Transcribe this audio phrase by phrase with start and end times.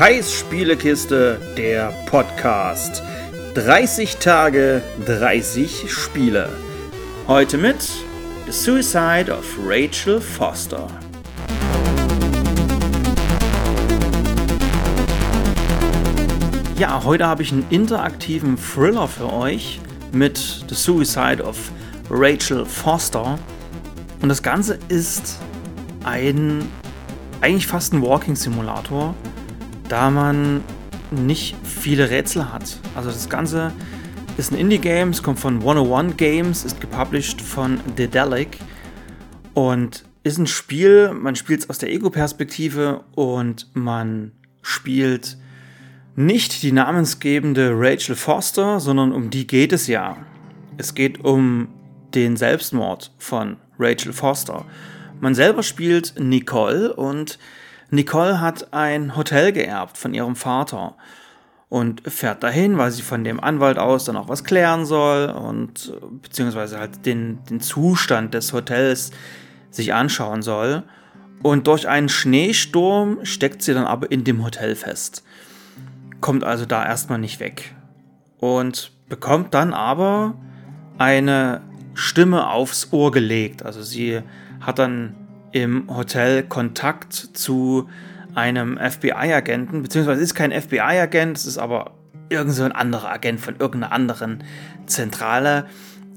[0.00, 3.02] Kais Spielekiste, der Podcast.
[3.52, 6.48] 30 Tage, 30 Spiele.
[7.28, 7.82] Heute mit
[8.46, 10.88] The Suicide of Rachel Foster.
[16.78, 21.58] Ja, heute habe ich einen interaktiven Thriller für euch mit The Suicide of
[22.08, 23.38] Rachel Foster.
[24.22, 25.38] Und das Ganze ist
[26.04, 26.66] ein
[27.42, 29.14] eigentlich fast ein Walking Simulator,
[29.90, 30.62] da man
[31.10, 32.78] nicht viele Rätsel hat.
[32.94, 33.72] Also das Ganze
[34.38, 38.58] ist ein Indie-Game, es kommt von 101 Games, ist gepublished von Dedelic
[39.54, 44.32] und ist ein Spiel, man spielt es aus der Ego-Perspektive und man
[44.62, 45.36] spielt
[46.14, 50.16] nicht die namensgebende Rachel Foster, sondern um die geht es ja.
[50.76, 51.68] Es geht um
[52.14, 54.64] den Selbstmord von Rachel Foster.
[55.20, 57.38] Man selber spielt Nicole und
[57.90, 60.96] Nicole hat ein Hotel geerbt von ihrem Vater
[61.68, 65.92] und fährt dahin, weil sie von dem Anwalt aus dann auch was klären soll und
[66.22, 69.12] beziehungsweise halt den, den Zustand des Hotels
[69.70, 70.82] sich anschauen soll.
[71.42, 75.24] Und durch einen Schneesturm steckt sie dann aber in dem Hotel fest.
[76.20, 77.74] Kommt also da erstmal nicht weg.
[78.38, 80.34] Und bekommt dann aber
[80.98, 81.62] eine
[81.94, 83.64] Stimme aufs Ohr gelegt.
[83.64, 84.20] Also sie
[84.60, 85.14] hat dann
[85.52, 87.88] im Hotel Kontakt zu
[88.34, 91.92] einem FBI-Agenten, beziehungsweise ist kein FBI-Agent, es ist aber
[92.28, 94.44] irgend so ein anderer Agent von irgendeiner anderen
[94.86, 95.66] Zentrale,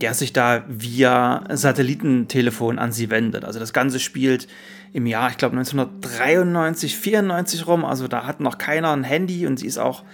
[0.00, 3.44] der sich da via Satellitentelefon an sie wendet.
[3.44, 4.48] Also das Ganze spielt
[4.92, 9.58] im Jahr, ich glaube 1993, 94 rum, also da hat noch keiner ein Handy und
[9.58, 10.04] sie ist auch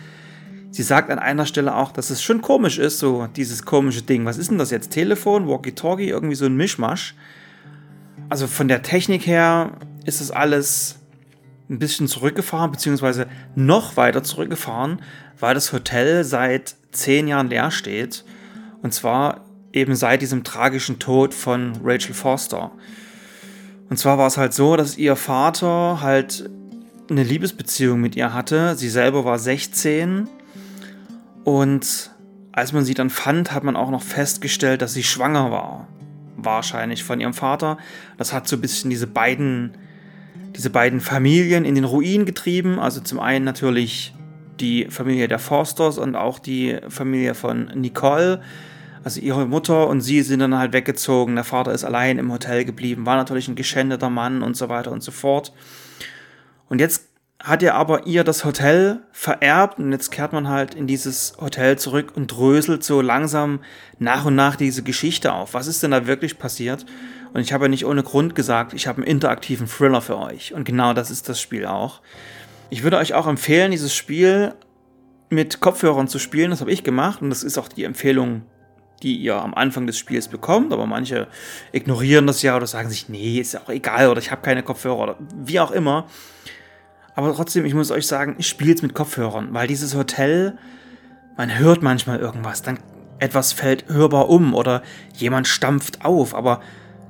[0.70, 4.26] Sie sagt an einer Stelle auch, dass es schon komisch ist, so dieses komische Ding.
[4.26, 4.90] Was ist denn das jetzt?
[4.90, 7.14] Telefon, Walkie-Talkie, irgendwie so ein Mischmasch.
[8.28, 9.72] Also von der Technik her
[10.04, 10.96] ist es alles
[11.70, 15.02] ein bisschen zurückgefahren, beziehungsweise noch weiter zurückgefahren,
[15.38, 18.24] weil das Hotel seit zehn Jahren leer steht.
[18.82, 22.70] Und zwar eben seit diesem tragischen Tod von Rachel Foster.
[23.90, 26.48] Und zwar war es halt so, dass ihr Vater halt
[27.10, 28.76] eine Liebesbeziehung mit ihr hatte.
[28.76, 30.28] Sie selber war 16
[31.44, 32.10] und
[32.52, 35.88] als man sie dann fand, hat man auch noch festgestellt, dass sie schwanger war
[36.38, 37.78] wahrscheinlich von ihrem Vater.
[38.16, 39.76] Das hat so ein bisschen diese beiden,
[40.56, 42.78] diese beiden Familien in den Ruin getrieben.
[42.78, 44.14] Also zum einen natürlich
[44.60, 48.40] die Familie der Forsters und auch die Familie von Nicole.
[49.04, 51.34] Also ihre Mutter und sie sind dann halt weggezogen.
[51.34, 54.90] Der Vater ist allein im Hotel geblieben, war natürlich ein geschändeter Mann und so weiter
[54.90, 55.52] und so fort.
[56.68, 57.07] Und jetzt
[57.40, 61.78] hat er aber ihr das Hotel vererbt und jetzt kehrt man halt in dieses Hotel
[61.78, 63.60] zurück und dröselt so langsam
[63.98, 65.54] nach und nach diese Geschichte auf.
[65.54, 66.84] Was ist denn da wirklich passiert?
[67.32, 70.52] Und ich habe ja nicht ohne Grund gesagt, ich habe einen interaktiven Thriller für euch.
[70.52, 72.00] Und genau das ist das Spiel auch.
[72.70, 74.54] Ich würde euch auch empfehlen, dieses Spiel
[75.30, 76.50] mit Kopfhörern zu spielen.
[76.50, 78.42] Das habe ich gemacht und das ist auch die Empfehlung,
[79.02, 80.72] die ihr am Anfang des Spiels bekommt.
[80.72, 81.28] Aber manche
[81.70, 84.64] ignorieren das ja oder sagen sich, nee, ist ja auch egal oder ich habe keine
[84.64, 86.08] Kopfhörer oder wie auch immer.
[87.18, 90.56] Aber trotzdem, ich muss euch sagen, ich spiele es mit Kopfhörern, weil dieses Hotel,
[91.36, 92.78] man hört manchmal irgendwas, dann
[93.18, 94.84] etwas fällt hörbar um oder
[95.14, 96.60] jemand stampft auf, aber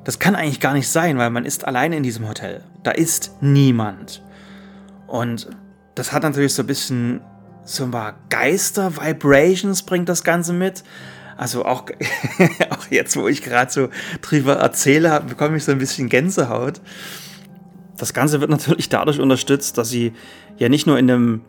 [0.05, 2.63] das kann eigentlich gar nicht sein, weil man ist alleine in diesem Hotel.
[2.85, 4.23] Da ist niemand.
[5.07, 5.51] Und
[5.95, 7.21] das hat natürlich so ein bisschen
[7.65, 10.85] so ein paar Geister-Vibrations bringt das Ganze mit.
[11.37, 11.85] Also auch,
[12.71, 13.91] auch jetzt, wo ich gerade so
[14.23, 16.81] drüber erzähle, bekomme ich so ein bisschen Gänsehaut.
[17.99, 20.13] Das Ganze wird natürlich dadurch unterstützt, dass sie
[20.57, 21.41] ja nicht nur in einem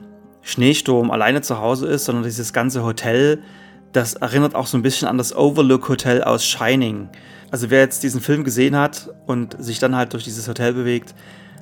[0.42, 3.42] Schneesturm alleine zu Hause ist, sondern dieses ganze Hotel,
[3.92, 7.10] das erinnert auch so ein bisschen an das Overlook Hotel aus Shining.
[7.52, 11.16] Also wer jetzt diesen Film gesehen hat und sich dann halt durch dieses Hotel bewegt,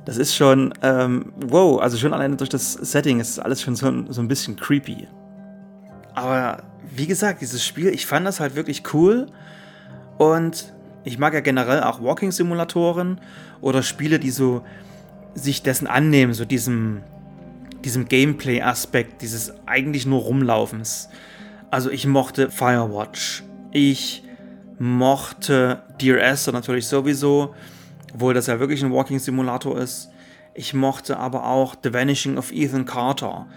[0.06, 3.92] das ist schon, ähm, wow, also schon alleine durch das Setting ist alles schon so,
[4.09, 5.08] so ein bisschen creepy.
[6.16, 6.64] Aber
[6.96, 9.28] wie gesagt, dieses Spiel, ich fand das halt wirklich cool
[10.18, 10.74] und
[11.07, 13.22] ich mag ja generell auch Walking-Simulatoren
[13.62, 14.63] oder Spiele, die so
[15.33, 17.01] sich dessen annehmen, so diesem,
[17.86, 21.09] diesem Gameplay-Aspekt, dieses eigentlich nur Rumlaufens.
[21.71, 23.44] Also ich mochte Firewatch.
[23.71, 24.24] Ich
[24.80, 27.56] mochte Dear Esther natürlich sowieso,
[28.13, 30.10] obwohl das ja wirklich ein Walking-Simulator ist.
[30.53, 33.48] Ich mochte aber auch The Vanishing of Ethan Carter.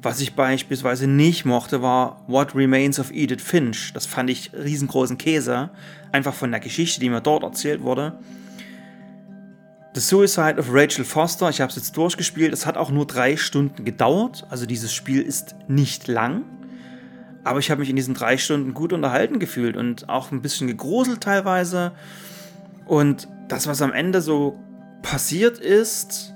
[0.00, 3.92] Was ich beispielsweise nicht mochte, war What Remains of Edith Finch.
[3.94, 5.70] Das fand ich riesengroßen Käse.
[6.12, 8.18] Einfach von der Geschichte, die mir dort erzählt wurde.
[9.94, 12.52] The Suicide of Rachel Foster, ich habe es jetzt durchgespielt.
[12.52, 14.46] Es hat auch nur drei Stunden gedauert.
[14.50, 16.44] Also dieses Spiel ist nicht lang.
[17.42, 20.68] Aber ich habe mich in diesen drei Stunden gut unterhalten gefühlt und auch ein bisschen
[20.68, 21.90] gegruselt teilweise.
[22.86, 24.60] Und das, was am Ende so
[25.02, 26.34] passiert ist,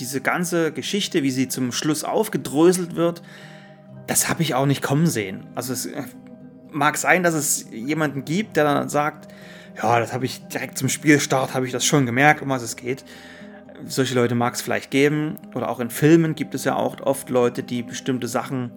[0.00, 3.22] diese ganze Geschichte, wie sie zum Schluss aufgedröselt wird,
[4.06, 5.46] das habe ich auch nicht kommen sehen.
[5.54, 5.88] Also es
[6.70, 9.32] mag sein, dass es jemanden gibt, der dann sagt,
[9.76, 12.76] ja, das habe ich direkt zum Spielstart, habe ich das schon gemerkt, um was es
[12.76, 13.04] geht.
[13.86, 15.36] Solche Leute mag es vielleicht geben.
[15.54, 18.72] Oder auch in Filmen gibt es ja auch oft Leute, die bestimmte Sachen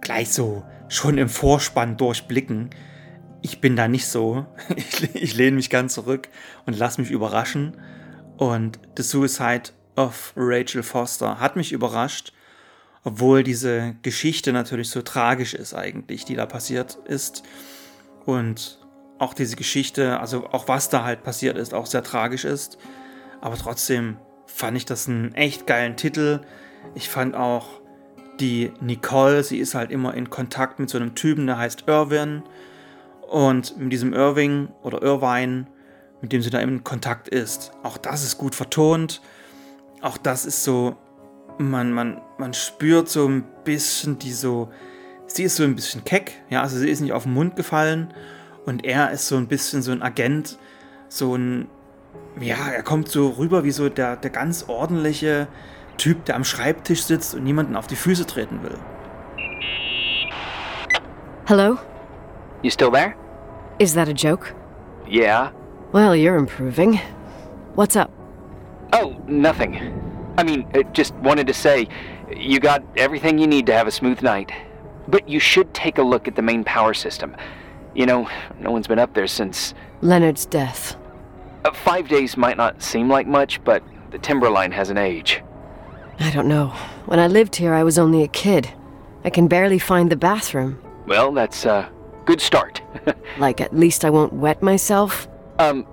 [0.00, 2.70] gleich so schon im Vorspann durchblicken.
[3.42, 4.46] Ich bin da nicht so.
[4.76, 6.28] Ich, ich lehne mich ganz zurück
[6.66, 7.76] und lasse mich überraschen.
[8.36, 12.32] Und The Suicide of Rachel Foster hat mich überrascht,
[13.04, 17.42] obwohl diese Geschichte natürlich so tragisch ist eigentlich, die da passiert ist.
[18.24, 18.78] Und
[19.18, 22.78] auch diese Geschichte, also auch was da halt passiert ist, auch sehr tragisch ist.
[23.40, 26.40] Aber trotzdem fand ich das einen echt geilen Titel.
[26.94, 27.80] Ich fand auch
[28.40, 32.42] die Nicole, sie ist halt immer in Kontakt mit so einem Typen, der heißt Irwin.
[33.30, 35.66] Und mit diesem Irving oder Irvine,
[36.20, 37.72] mit dem sie da in Kontakt ist.
[37.82, 39.20] Auch das ist gut vertont.
[40.04, 40.96] Auch das ist so,
[41.56, 44.68] man, man, man spürt so ein bisschen die so,
[45.26, 48.12] sie ist so ein bisschen keck, ja, also sie ist nicht auf den Mund gefallen
[48.66, 50.58] und er ist so ein bisschen so ein Agent,
[51.08, 51.70] so ein,
[52.38, 55.48] ja, er kommt so rüber wie so der, der ganz ordentliche
[55.96, 58.76] Typ, der am Schreibtisch sitzt und niemanden auf die Füße treten will.
[61.46, 61.78] Hello?
[62.60, 63.14] You still there?
[63.78, 64.54] Is that a joke?
[65.08, 65.52] Yeah.
[65.92, 67.00] Well, you're improving.
[67.74, 68.10] What's up?
[68.94, 70.00] Oh, nothing.
[70.38, 71.88] I mean, uh, just wanted to say,
[72.34, 74.52] you got everything you need to have a smooth night.
[75.08, 77.36] But you should take a look at the main power system.
[77.94, 79.74] You know, no one's been up there since.
[80.00, 80.96] Leonard's death.
[81.64, 85.42] Uh, five days might not seem like much, but the timberline has an age.
[86.20, 86.68] I don't know.
[87.06, 88.70] When I lived here, I was only a kid.
[89.24, 90.80] I can barely find the bathroom.
[91.06, 91.90] Well, that's a
[92.24, 92.80] good start.
[93.38, 95.26] Like, at least I won't wet myself.
[95.58, 95.84] um,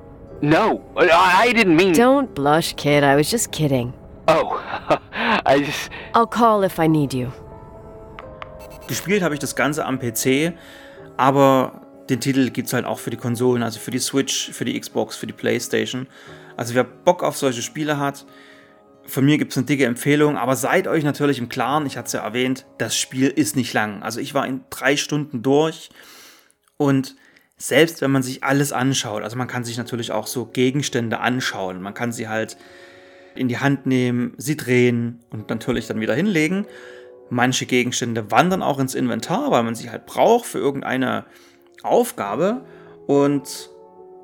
[0.41, 1.93] no, I, didn't mean.
[1.93, 3.03] Don't blush, kid.
[3.03, 3.93] I was just kidding.
[4.27, 4.61] Oh,
[5.45, 5.89] I just.
[6.13, 7.31] I'll call if I need you.
[8.87, 10.53] Gespielt habe ich das Ganze am PC,
[11.17, 14.65] aber den Titel gibt es halt auch für die Konsolen, also für die Switch, für
[14.65, 16.07] die Xbox, für die Playstation.
[16.57, 18.25] Also wer Bock auf solche Spiele hat,
[19.05, 22.07] von mir gibt es eine dicke Empfehlung, aber seid euch natürlich im Klaren, ich hatte
[22.07, 24.03] es ja erwähnt, das Spiel ist nicht lang.
[24.03, 25.89] Also ich war in drei Stunden durch
[26.77, 27.15] und
[27.61, 31.81] selbst wenn man sich alles anschaut, also man kann sich natürlich auch so Gegenstände anschauen,
[31.81, 32.57] man kann sie halt
[33.35, 36.65] in die Hand nehmen, sie drehen und natürlich dann wieder hinlegen.
[37.29, 41.25] Manche Gegenstände wandern auch ins Inventar, weil man sie halt braucht für irgendeine
[41.81, 42.65] Aufgabe.
[43.07, 43.69] Und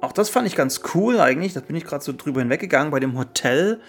[0.02, 1.54] auch das fand ich ganz cool eigentlich.
[1.54, 3.80] Da bin ich gerade so drüber hinweggegangen bei dem Hotel,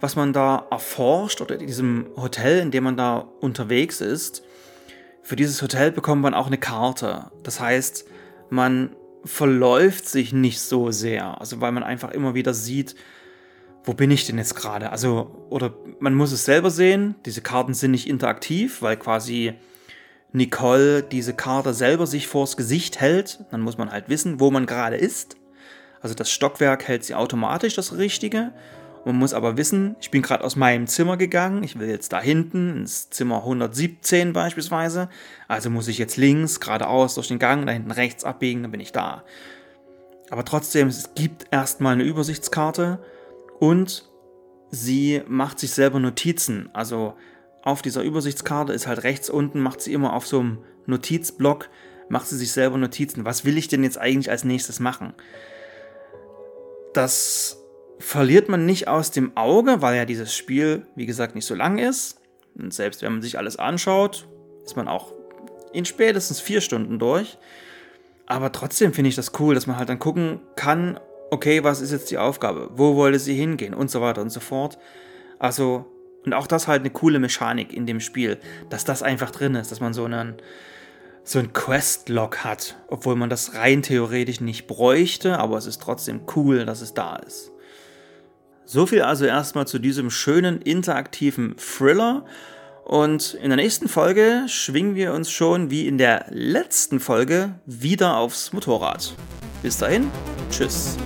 [0.00, 4.44] was man da erforscht oder in diesem Hotel, in dem man da unterwegs ist.
[5.22, 7.32] Für dieses Hotel bekommt man auch eine Karte.
[7.42, 8.06] Das heißt,
[8.52, 8.94] man
[9.24, 11.40] verläuft sich nicht so sehr.
[11.40, 12.94] Also weil man einfach immer wieder sieht,
[13.82, 14.90] wo bin ich denn jetzt gerade?
[14.90, 17.14] Also, oder man muss es selber sehen.
[17.24, 19.54] Diese Karten sind nicht interaktiv, weil quasi
[20.32, 23.42] Nicole diese Karte selber sich vors Gesicht hält.
[23.50, 25.36] Dann muss man halt wissen, wo man gerade ist.
[26.02, 28.52] Also das Stockwerk hält sie automatisch das Richtige.
[29.04, 32.20] Man muss aber wissen, ich bin gerade aus meinem Zimmer gegangen, ich will jetzt da
[32.20, 35.08] hinten ins Zimmer 117 beispielsweise.
[35.48, 38.80] Also muss ich jetzt links, geradeaus durch den Gang, da hinten rechts abbiegen, dann bin
[38.80, 39.24] ich da.
[40.30, 43.02] Aber trotzdem, es gibt erstmal eine Übersichtskarte
[43.58, 44.08] und
[44.70, 46.70] sie macht sich selber Notizen.
[46.72, 47.14] Also
[47.62, 51.68] auf dieser Übersichtskarte ist halt rechts unten, macht sie immer auf so einem Notizblock,
[52.08, 53.24] macht sie sich selber Notizen.
[53.24, 55.12] Was will ich denn jetzt eigentlich als nächstes machen?
[56.94, 57.61] Das
[58.02, 61.78] verliert man nicht aus dem Auge, weil ja dieses Spiel, wie gesagt, nicht so lang
[61.78, 62.20] ist.
[62.54, 64.28] Und selbst wenn man sich alles anschaut,
[64.64, 65.12] ist man auch
[65.72, 67.38] in spätestens vier Stunden durch.
[68.26, 70.98] Aber trotzdem finde ich das cool, dass man halt dann gucken kann,
[71.30, 72.70] okay, was ist jetzt die Aufgabe?
[72.74, 73.72] Wo wollte sie hingehen?
[73.72, 74.78] Und so weiter und so fort.
[75.38, 75.86] Also,
[76.24, 79.70] und auch das halt eine coole Mechanik in dem Spiel, dass das einfach drin ist,
[79.70, 80.36] dass man so einen
[81.24, 86.22] so ein Quest-Log hat, obwohl man das rein theoretisch nicht bräuchte, aber es ist trotzdem
[86.34, 87.52] cool, dass es da ist.
[88.64, 92.24] So viel also erstmal zu diesem schönen interaktiven Thriller.
[92.84, 98.16] Und in der nächsten Folge schwingen wir uns schon wie in der letzten Folge wieder
[98.16, 99.14] aufs Motorrad.
[99.62, 100.10] Bis dahin,
[100.50, 100.96] tschüss.